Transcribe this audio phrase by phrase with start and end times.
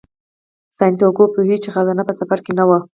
[0.77, 2.79] سانتیاګو پوهیږي چې خزانه په سفر کې نه وه.